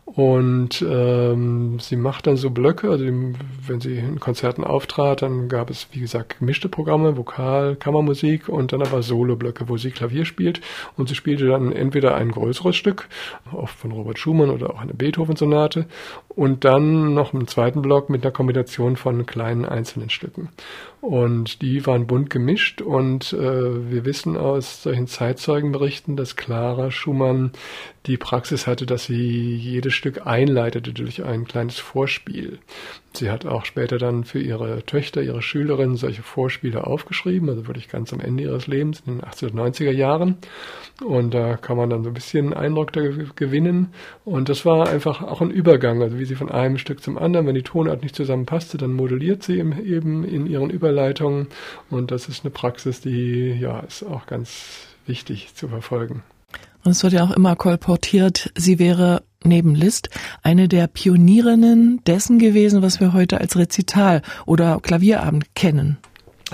[0.06, 5.70] Und ähm, sie macht dann so Blöcke, also wenn sie in Konzerten auftrat, dann gab
[5.70, 10.60] es, wie gesagt, gemischte Programme, Vokal, Kammermusik und dann aber Solo-Blöcke, wo sie Klavier spielt.
[10.98, 13.08] Und sie spielte dann entweder ein größeres Stück,
[13.54, 15.86] oft von Robert Schumann oder auch eine Beethoven-Sonate,
[16.30, 20.50] und dann noch einen zweiten Block mit einer Kombination von kleinen einzelnen Stücken.
[21.00, 27.52] Und die waren bunt gemischt und äh, wir wissen aus solchen Zeitzeugenberichten, dass Clara Schumann
[28.06, 32.60] die Praxis hatte, dass sie jedes Stück einleitete durch ein kleines Vorspiel.
[33.14, 37.88] Sie hat auch später dann für ihre Töchter, ihre Schülerinnen solche Vorspiele aufgeschrieben, also wirklich
[37.88, 40.38] ganz am Ende ihres Lebens, in den 1890er Jahren.
[41.02, 43.02] Und da kann man dann so ein bisschen Eindruck da
[43.36, 43.94] gewinnen.
[44.26, 47.48] Und das war einfach auch ein Übergang, also wie sie von einem Stück zum anderen,
[47.48, 51.48] wenn die Tonart nicht zusammenpasste, dann modelliert sie eben in ihren Überleitungen.
[51.90, 56.24] Und das ist eine Praxis, die ja ist auch ganz wichtig zu verfolgen.
[56.84, 60.10] Und es wird ja auch immer kolportiert, sie wäre neben Liszt
[60.42, 65.98] eine der Pionierinnen dessen gewesen, was wir heute als Rezital oder Klavierabend kennen.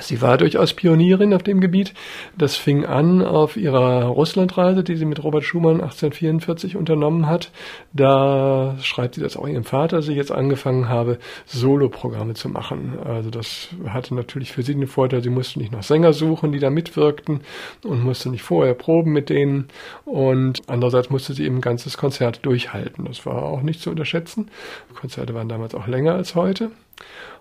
[0.02, 1.94] Sie war durchaus Pionierin auf dem Gebiet.
[2.38, 7.52] Das fing an auf ihrer Russlandreise, die sie mit Robert Schumann 1844 unternommen hat.
[7.92, 13.00] Da schreibt sie das auch ihrem Vater, dass ich jetzt angefangen habe, Soloprogramme zu machen.
[13.04, 16.60] Also das hatte natürlich für sie den Vorteil, sie musste nicht noch Sänger suchen, die
[16.60, 17.42] da mitwirkten
[17.84, 19.68] und musste nicht vorher proben mit denen.
[20.06, 23.06] Und andererseits musste sie eben ein ganzes Konzert durchhalten.
[23.06, 24.50] Das war auch nicht zu unterschätzen.
[24.94, 26.72] Konzerte waren damals auch länger als heute.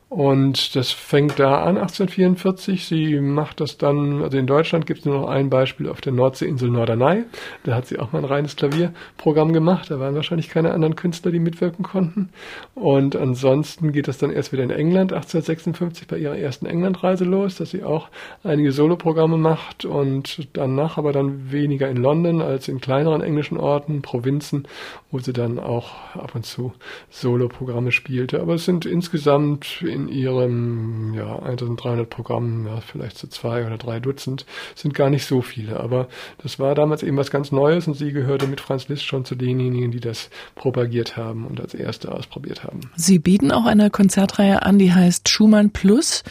[0.08, 2.86] Und das fängt da an, 1844.
[2.86, 6.12] Sie macht das dann, also in Deutschland gibt es nur noch ein Beispiel auf der
[6.12, 7.24] Nordseeinsel Norderney.
[7.64, 9.90] Da hat sie auch mal ein reines Klavierprogramm gemacht.
[9.90, 12.30] Da waren wahrscheinlich keine anderen Künstler, die mitwirken konnten.
[12.74, 17.56] Und ansonsten geht das dann erst wieder in England, 1856 bei ihrer ersten Englandreise los,
[17.56, 18.08] dass sie auch
[18.42, 24.00] einige Soloprogramme macht und danach aber dann weniger in London als in kleineren englischen Orten,
[24.00, 24.66] Provinzen,
[25.10, 26.72] wo sie dann auch ab und zu
[27.10, 28.40] Soloprogramme spielte.
[28.40, 33.98] Aber es sind insgesamt in ihrem ja, 1300 Programmen, ja, vielleicht so zwei oder drei
[33.98, 35.80] Dutzend, sind gar nicht so viele.
[35.80, 36.06] Aber
[36.42, 39.34] das war damals eben was ganz Neues und sie gehörte mit Franz Liszt schon zu
[39.34, 42.80] denjenigen, die das propagiert haben und als erste ausprobiert haben.
[42.94, 46.22] Sie bieten auch eine Konzertreihe an, die heißt Schumann Plus.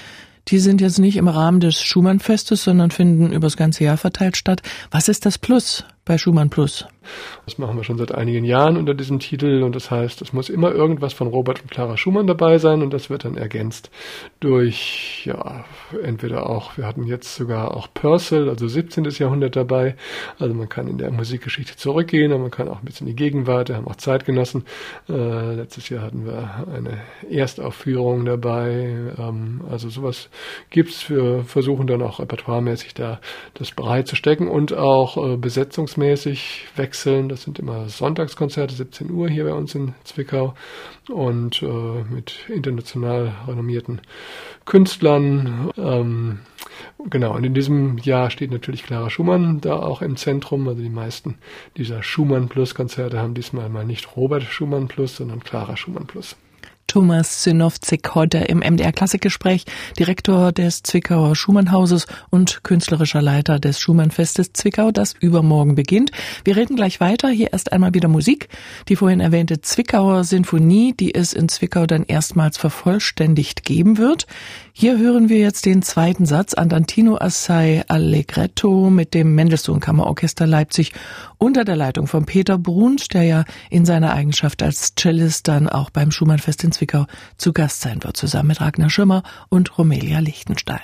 [0.48, 4.62] Die sind jetzt nicht im Rahmen des Schumann-Festes, sondern finden übers ganze Jahr verteilt statt.
[4.92, 5.84] Was ist das Plus?
[6.08, 6.86] bei Schumann Plus.
[7.46, 10.50] Das machen wir schon seit einigen Jahren unter diesem Titel und das heißt, es muss
[10.50, 13.90] immer irgendwas von Robert und Clara Schumann dabei sein und das wird dann ergänzt
[14.40, 15.66] durch, ja,
[16.04, 19.06] entweder auch, wir hatten jetzt sogar auch Purcell, also 17.
[19.06, 19.96] Jahrhundert dabei,
[20.40, 23.24] also man kann in der Musikgeschichte zurückgehen und man kann auch ein bisschen in die
[23.24, 24.66] Gegenwart, wir haben auch Zeitgenossen.
[25.10, 30.30] Äh, letztes Jahr hatten wir eine Erstaufführung dabei, ähm, also sowas
[30.70, 31.10] gibt's.
[31.10, 33.20] Wir versuchen dann auch repertoiremäßig da
[33.54, 36.68] das breit zu stecken und auch äh, Besetzungs rhythmusmäßig
[36.98, 37.30] wechseln.
[37.30, 40.56] Das sind immer Sonntagskonzerte, 17 Uhr hier bei uns in Zwickau
[41.10, 44.02] und äh, mit international renommierten
[44.66, 45.72] Künstlern.
[45.78, 46.40] Ähm,
[47.10, 50.68] genau, und in diesem Jahr steht natürlich Clara Schumann da auch im Zentrum.
[50.68, 51.36] Also die meisten
[51.78, 56.36] dieser Schumann Plus Konzerte haben diesmal mal nicht Robert Schumann Plus, sondern Clara Schumann Plus.
[56.88, 59.66] Thomas Synowczyk heute im MDR Klassikgespräch,
[60.00, 66.12] Direktor des Zwickauer Schumannhauses und künstlerischer Leiter des Schumannfestes Zwickau, das übermorgen beginnt.
[66.46, 67.28] Wir reden gleich weiter.
[67.28, 68.48] Hier erst einmal wieder Musik.
[68.88, 74.26] Die vorhin erwähnte Zwickauer Sinfonie, die es in Zwickau dann erstmals vervollständigt geben wird.
[74.72, 80.94] Hier hören wir jetzt den zweiten Satz Andantino Assai Allegretto mit dem Mendelssohn Kammerorchester Leipzig
[81.38, 85.90] unter der Leitung von Peter Bruns, der ja in seiner Eigenschaft als Cellist dann auch
[85.90, 90.82] beim Schumannfest in Zwickau zu Gast sein wird, zusammen mit Ragnar Schimmer und Romelia Lichtenstein.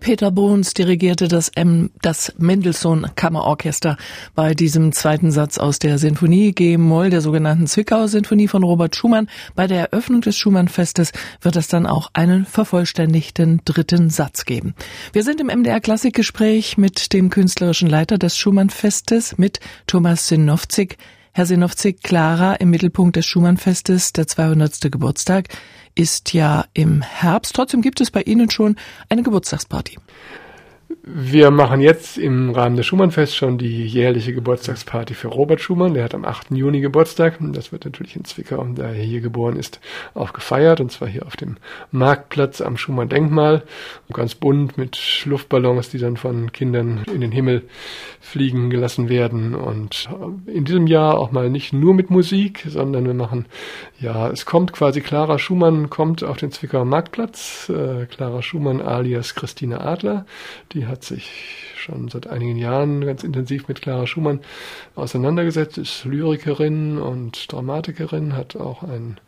[0.00, 3.96] Peter Bohns dirigierte das, M das Mendelssohn Kammerorchester
[4.34, 9.28] bei diesem zweiten Satz aus der Sinfonie G-Moll der sogenannten Zwickauer Sinfonie von Robert Schumann.
[9.54, 14.74] Bei der Eröffnung des Schumann-Festes wird es dann auch einen vervollständigten dritten Satz geben.
[15.12, 20.96] Wir sind im MDR Klassikgespräch mit dem künstlerischen Leiter des Schumann-Festes, mit Thomas Sinowczyk.
[21.38, 24.90] Herr Sinowczyk, Clara im Mittelpunkt des Schumann-Festes, der 200.
[24.90, 25.46] Geburtstag
[25.94, 27.54] ist ja im Herbst.
[27.54, 28.74] Trotzdem gibt es bei Ihnen schon
[29.08, 29.98] eine Geburtstagsparty.
[31.10, 35.94] Wir machen jetzt im Rahmen des Schumannfests schon die jährliche Geburtstagsparty für Robert Schumann.
[35.94, 36.50] Der hat am 8.
[36.50, 37.38] Juni Geburtstag.
[37.40, 39.80] Das wird natürlich in Zwickau, da er hier geboren ist,
[40.12, 40.80] auch gefeiert.
[40.80, 41.56] Und zwar hier auf dem
[41.92, 43.62] Marktplatz am Schumann-Denkmal.
[44.12, 47.62] Ganz bunt mit Luftballons, die dann von Kindern in den Himmel
[48.20, 49.54] fliegen gelassen werden.
[49.54, 50.10] Und
[50.44, 53.46] in diesem Jahr auch mal nicht nur mit Musik, sondern wir machen,
[53.98, 57.70] ja, es kommt quasi Clara Schumann kommt auf den Zwickauer Marktplatz.
[57.70, 60.26] Äh, Clara Schumann alias Christine Adler.
[60.72, 64.40] Die hat sich schon seit einigen Jahren ganz intensiv mit Clara Schumann
[64.94, 69.18] auseinandergesetzt, ist Lyrikerin und Dramatikerin, hat auch ein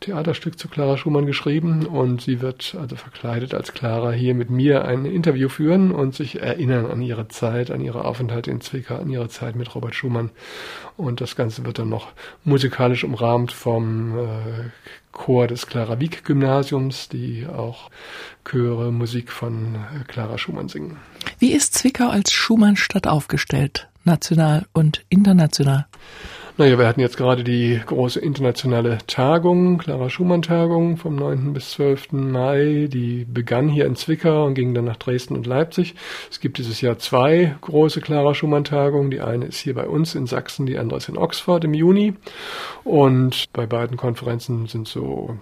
[0.00, 4.84] Theaterstück zu Clara Schumann geschrieben und sie wird also verkleidet als Clara hier mit mir
[4.84, 9.10] ein Interview führen und sich erinnern an ihre Zeit, an ihre Aufenthalte in Zwickau, an
[9.10, 10.30] ihre Zeit mit Robert Schumann.
[10.96, 12.12] Und das Ganze wird dann noch
[12.44, 14.70] musikalisch umrahmt vom äh,
[15.14, 17.90] Chor des Clara Wieck Gymnasiums, die auch
[18.44, 20.98] Chöre Musik von äh, Clara Schumann singen.
[21.38, 25.86] Wie ist Zwickau als Schumannstadt aufgestellt, national und international?
[26.56, 31.52] Naja, wir hatten jetzt gerade die große internationale Tagung, Clara Schumann Tagung vom 9.
[31.52, 32.12] bis 12.
[32.12, 32.88] Mai.
[32.92, 35.96] Die begann hier in Zwickau und ging dann nach Dresden und Leipzig.
[36.30, 39.10] Es gibt dieses Jahr zwei große Clara Schumann Tagungen.
[39.10, 42.14] Die eine ist hier bei uns in Sachsen, die andere ist in Oxford im Juni.
[42.84, 45.36] Und bei beiden Konferenzen sind so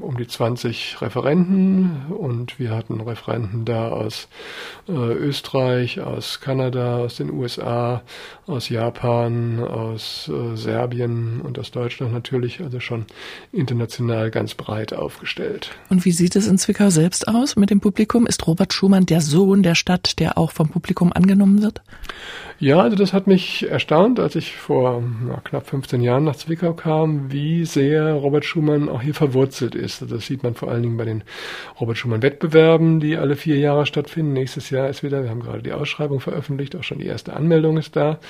[0.00, 4.28] um die 20 Referenten und wir hatten Referenten da aus
[4.88, 8.02] äh, Österreich, aus Kanada, aus den USA,
[8.48, 13.06] aus Japan, aus äh, Serbien und aus Deutschland natürlich, also schon
[13.52, 15.70] international ganz breit aufgestellt.
[15.88, 18.26] Und wie sieht es in Zwickau selbst aus mit dem Publikum?
[18.26, 21.82] Ist Robert Schumann der Sohn der Stadt, der auch vom Publikum angenommen wird?
[22.58, 26.72] Ja, also das hat mich erstaunt, als ich vor na, knapp 15 Jahren nach Zwickau
[26.72, 30.00] kam, wie sehr Robert Schumann auch hier verwurzelt ist.
[30.00, 31.22] Also das sieht man vor allen Dingen bei den
[31.78, 34.32] Robert Schumann Wettbewerben, die alle vier Jahre stattfinden.
[34.32, 37.76] Nächstes Jahr ist wieder, wir haben gerade die Ausschreibung veröffentlicht, auch schon die erste Anmeldung
[37.76, 38.20] ist da.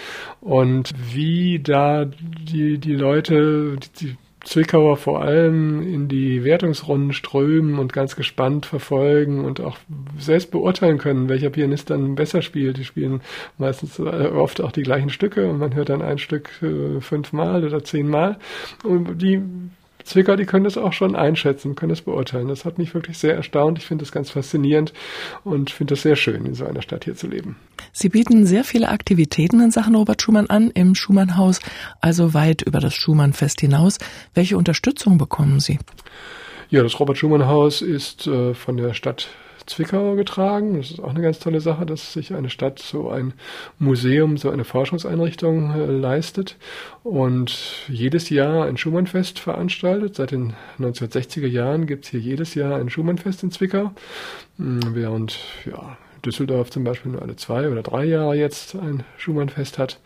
[0.40, 7.92] Und wie da die, die Leute, die, Zwickauer vor allem in die Wertungsrunden strömen und
[7.92, 9.76] ganz gespannt verfolgen und auch
[10.18, 12.76] selbst beurteilen können, welcher Pianist dann besser spielt.
[12.76, 13.22] Die spielen
[13.58, 17.64] meistens äh, oft auch die gleichen Stücke und man hört dann ein Stück äh, fünfmal
[17.64, 18.38] oder zehnmal.
[18.84, 19.42] Und die
[20.06, 22.48] Zwickau, die können das auch schon einschätzen, können das beurteilen.
[22.48, 23.78] Das hat mich wirklich sehr erstaunt.
[23.78, 24.92] Ich finde das ganz faszinierend
[25.44, 27.56] und finde das sehr schön, in so einer Stadt hier zu leben.
[27.92, 31.60] Sie bieten sehr viele Aktivitäten in Sachen Robert Schumann an im Schumannhaus,
[32.00, 33.98] also weit über das Schumannfest hinaus.
[34.32, 35.78] Welche Unterstützung bekommen Sie?
[36.70, 39.28] Ja, das Robert Schumann Haus ist äh, von der Stadt
[39.66, 40.76] Zwickau getragen.
[40.78, 43.34] Das ist auch eine ganz tolle Sache, dass sich eine Stadt so ein
[43.78, 46.56] Museum, so eine Forschungseinrichtung äh, leistet
[47.02, 50.14] und jedes Jahr ein Schumannfest veranstaltet.
[50.16, 53.92] Seit den 1960er Jahren gibt es hier jedes Jahr ein Schumannfest in Zwickau,
[54.58, 59.78] hm, während ja, Düsseldorf zum Beispiel nur alle zwei oder drei Jahre jetzt ein Schumannfest
[59.78, 60.00] hat.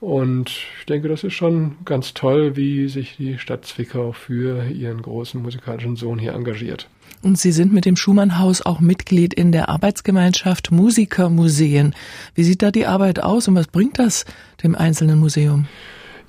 [0.00, 5.00] Und ich denke, das ist schon ganz toll, wie sich die Stadt Zwickau für ihren
[5.00, 6.88] großen musikalischen Sohn hier engagiert.
[7.22, 11.94] Und Sie sind mit dem Schumann-Haus auch Mitglied in der Arbeitsgemeinschaft Musikermuseen.
[12.34, 14.24] Wie sieht da die Arbeit aus und was bringt das
[14.62, 15.66] dem einzelnen Museum?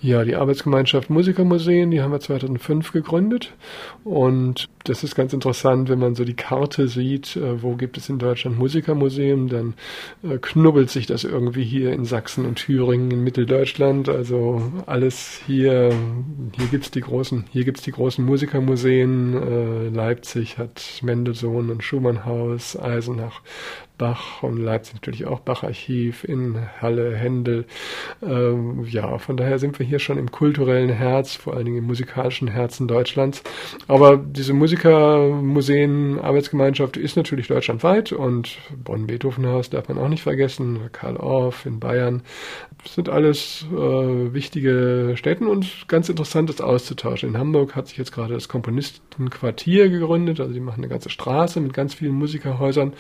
[0.04, 3.54] Ja, die Arbeitsgemeinschaft Musikermuseen, die haben wir 2005 gegründet.
[4.04, 8.10] Und das ist ganz interessant, wenn man so die Karte sieht, äh, wo gibt es
[8.10, 9.76] in Deutschland Musikermuseen, dann
[10.22, 14.10] äh, knubbelt sich das irgendwie hier in Sachsen und Thüringen, in Mitteldeutschland.
[14.10, 15.94] Also alles hier,
[16.58, 19.42] hier gibt's die großen, hier gibt's die großen Musikermuseen.
[19.42, 23.39] Äh, Leipzig hat Mendelssohn und Schumannhaus, Eisenach
[23.97, 27.65] Bach und Leipzig natürlich auch Bach-Archiv, in Halle, Händel.
[28.21, 31.86] Ähm, ja, von daher sind wir hier schon im kulturellen Herz, vor allen Dingen im
[31.86, 33.43] musikalischen Herzen Deutschlands.
[33.88, 41.17] Aber diese Musikermuseen, Arbeitsgemeinschaft ist natürlich deutschlandweit und Bonn-Beethoven-Haus darf man auch nicht vergessen, Karl
[41.17, 42.23] Orff in Bayern.
[42.84, 47.29] Das sind alles äh, wichtige Städten und ganz interessantes auszutauschen.
[47.29, 51.60] In Hamburg hat sich jetzt gerade das Komponistenquartier gegründet, also die machen eine ganze Straße
[51.62, 52.93] mit ganz vielen Musikerhäusern.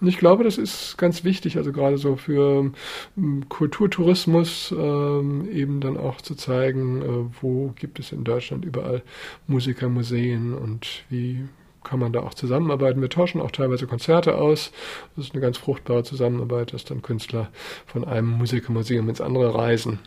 [0.00, 2.72] Und ich glaube, glaube, das ist ganz wichtig, also gerade so für
[3.16, 9.02] ähm, Kulturtourismus ähm, eben dann auch zu zeigen, äh, wo gibt es in Deutschland überall
[9.46, 11.44] Musikermuseen und wie
[11.84, 13.00] kann man da auch zusammenarbeiten.
[13.00, 14.72] Wir tauschen auch teilweise Konzerte aus.
[15.16, 17.48] Das ist eine ganz fruchtbare Zusammenarbeit, dass dann Künstler
[17.86, 19.98] von einem Musikermuseum ins andere reisen.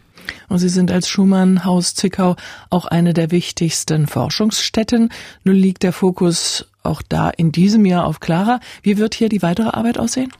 [0.49, 2.35] Und Sie sind als Schumann Haus Zwickau
[2.69, 5.09] auch eine der wichtigsten Forschungsstätten.
[5.43, 8.59] Nun liegt der Fokus auch da in diesem Jahr auf Clara.
[8.81, 10.31] Wie wird hier die weitere Arbeit aussehen?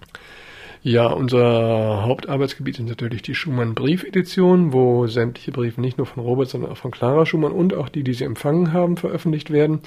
[0.88, 6.72] Ja, unser Hauptarbeitsgebiet ist natürlich die Schumann-Briefedition, wo sämtliche Briefe nicht nur von Robert, sondern
[6.72, 9.82] auch von Clara Schumann und auch die, die sie empfangen haben, veröffentlicht werden.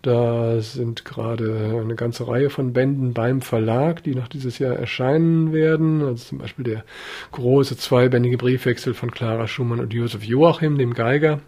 [0.00, 5.52] Da sind gerade eine ganze Reihe von Bänden beim Verlag, die noch dieses Jahr erscheinen
[5.52, 6.00] werden.
[6.00, 6.84] Also zum Beispiel der
[7.32, 11.42] große zweibändige Briefwechsel von Clara Schumann und Josef Joachim, dem Geiger,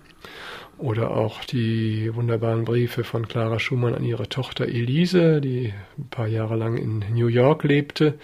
[0.79, 6.29] oder auch die wunderbaren Briefe von Clara Schumann an ihre Tochter Elise, die ein paar
[6.29, 8.14] Jahre lang in New York lebte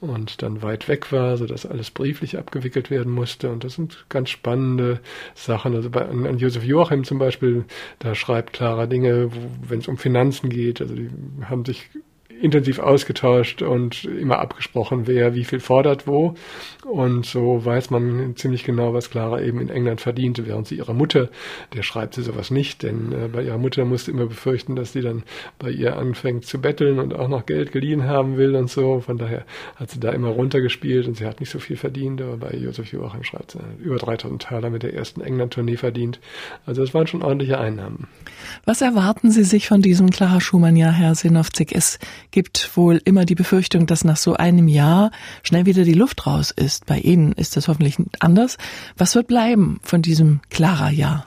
[0.00, 3.50] und dann weit weg war, so dass alles brieflich abgewickelt werden musste.
[3.50, 5.00] Und das sind ganz spannende
[5.34, 5.74] Sachen.
[5.74, 7.64] Also bei, an, an Josef Joachim zum Beispiel,
[7.98, 9.30] da schreibt Clara Dinge,
[9.68, 10.80] wenn es um Finanzen geht.
[10.80, 11.10] Also die
[11.44, 11.90] haben sich
[12.40, 16.34] intensiv ausgetauscht und immer abgesprochen, wer wie viel fordert wo.
[16.84, 20.94] Und so weiß man ziemlich genau, was Clara eben in England verdiente, während sie ihrer
[20.94, 21.28] Mutter,
[21.74, 25.02] der schreibt sie sowas nicht, denn äh, bei ihrer Mutter musste immer befürchten, dass sie
[25.02, 25.22] dann
[25.58, 29.00] bei ihr anfängt zu betteln und auch noch Geld geliehen haben will und so.
[29.00, 29.44] Von daher
[29.76, 32.92] hat sie da immer runtergespielt und sie hat nicht so viel verdient, aber bei Josef
[32.92, 36.20] Joachim schreibt sie über 3000 Taler mit der ersten England-Tournee verdient.
[36.64, 38.06] Also das waren schon ordentliche Einnahmen.
[38.64, 41.72] Was erwarten Sie sich von diesem Clara Schumann-Jahr, Herr Sinowczyk?
[41.74, 41.98] Es
[42.30, 45.10] gibt wohl immer die Befürchtung, dass nach so einem Jahr
[45.42, 46.86] schnell wieder die Luft raus ist.
[46.86, 48.58] Bei Ihnen ist das hoffentlich anders.
[48.96, 51.26] Was wird bleiben von diesem Clara-Jahr?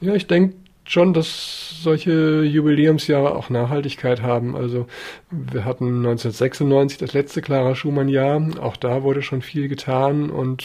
[0.00, 4.56] Ja, ich denke, schon, dass solche Jubiläumsjahre auch Nachhaltigkeit haben.
[4.56, 4.86] Also
[5.30, 8.60] wir hatten 1996 das letzte Clara Schumann-Jahr.
[8.60, 10.64] Auch da wurde schon viel getan und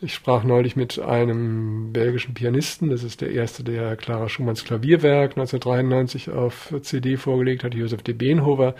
[0.00, 5.32] ich sprach neulich mit einem belgischen Pianisten, das ist der erste, der Clara Schumanns Klavierwerk
[5.32, 8.74] 1993 auf CD vorgelegt hat, Josef de Beenhover,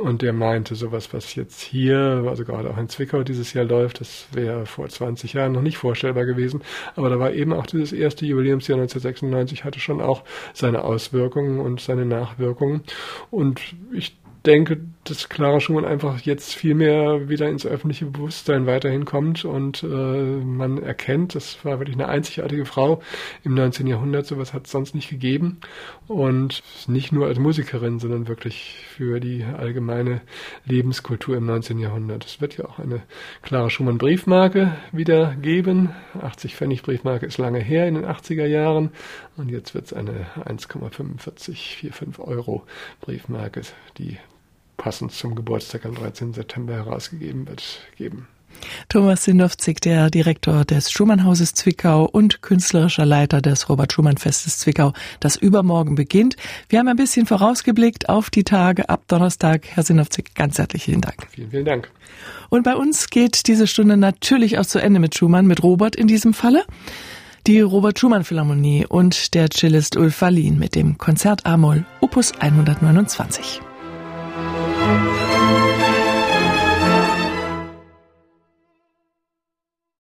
[0.00, 4.00] und der meinte, sowas, was jetzt hier, also gerade auch in Zwickau dieses Jahr läuft,
[4.00, 6.62] das wäre vor 20 Jahren noch nicht vorstellbar gewesen,
[6.94, 10.24] aber da war eben auch dieses erste Jubiläumsjahr 1996, hatte schon auch
[10.54, 12.82] seine Auswirkungen und seine Nachwirkungen.
[13.30, 13.60] Und
[13.92, 19.44] ich denke, dass Clara Schumann einfach jetzt viel mehr wieder ins öffentliche Bewusstsein weiterhin kommt
[19.44, 23.02] und äh, man erkennt, das war wirklich eine einzigartige Frau
[23.44, 23.86] im 19.
[23.86, 25.60] Jahrhundert, sowas hat es sonst nicht gegeben
[26.08, 30.22] und nicht nur als Musikerin, sondern wirklich für die allgemeine
[30.64, 31.78] Lebenskultur im 19.
[31.78, 32.24] Jahrhundert.
[32.24, 33.02] Es wird ja auch eine
[33.42, 35.90] Clara Schumann Briefmarke wieder geben.
[36.20, 38.90] 80 Pfennig Briefmarke ist lange her in den 80er Jahren
[39.36, 42.64] und jetzt wird es eine 1,4545 Euro
[43.00, 43.62] Briefmarke,
[43.98, 44.18] die
[44.76, 46.32] passend zum Geburtstag am 13.
[46.32, 48.28] September herausgegeben wird, geben.
[48.88, 54.92] Thomas Sindowzig, der Direktor des Schumannhauses Zwickau und künstlerischer Leiter des Robert Schumann Festes Zwickau,
[55.20, 56.36] das übermorgen beginnt.
[56.68, 59.66] Wir haben ein bisschen vorausgeblickt auf die Tage ab Donnerstag.
[59.66, 61.26] Herr Sindowzig, ganz herzlichen Dank.
[61.30, 61.90] Vielen, vielen Dank.
[62.48, 66.06] Und bei uns geht diese Stunde natürlich auch zu Ende mit Schumann, mit Robert in
[66.06, 66.64] diesem Falle.
[67.46, 73.60] Die Robert Schumann Philharmonie und der Cellist Ulf Wallin mit dem Konzert Amol Opus 129.